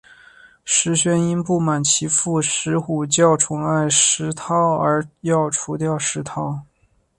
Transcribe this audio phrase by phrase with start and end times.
[0.65, 6.63] 石宣因不满其父石虎较宠爱石韬而要除掉石韬。